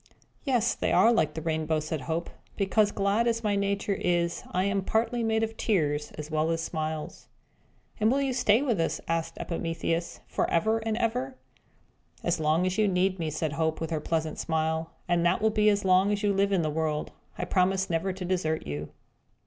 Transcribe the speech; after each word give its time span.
"Yes, 0.45 0.73
they 0.73 0.91
are 0.91 1.13
like 1.13 1.35
the 1.35 1.43
rainbow," 1.43 1.79
said 1.79 2.01
Hope, 2.01 2.31
"because, 2.57 2.91
glad 2.91 3.27
as 3.27 3.43
my 3.43 3.55
nature 3.55 3.93
is, 3.93 4.41
I 4.51 4.63
am 4.63 4.81
partly 4.81 5.21
made 5.23 5.43
of 5.43 5.55
tears 5.57 6.09
as 6.13 6.31
well 6.31 6.49
as 6.49 6.59
smiles." 6.63 7.27
"And 7.99 8.11
will 8.11 8.19
you 8.19 8.33
stay 8.33 8.63
with 8.63 8.79
us," 8.81 8.99
asked 9.07 9.37
Epimetheus, 9.37 10.21
"forever 10.25 10.79
and 10.79 10.97
ever?" 10.97 11.35
"As 12.23 12.39
long 12.39 12.65
as 12.65 12.79
you 12.79 12.87
need 12.87 13.19
me," 13.19 13.29
said 13.29 13.53
Hope, 13.53 13.79
with 13.79 13.91
her 13.91 14.01
pleasant 14.01 14.39
smile 14.39 14.89
"and 15.07 15.23
that 15.23 15.39
will 15.39 15.51
be 15.51 15.69
as 15.69 15.85
long 15.85 16.11
as 16.11 16.23
you 16.23 16.33
live 16.33 16.51
in 16.51 16.63
the 16.63 16.71
world 16.71 17.11
I 17.37 17.45
promise 17.45 17.87
never 17.87 18.11
to 18.11 18.25
desert 18.25 18.65
you. 18.65 18.89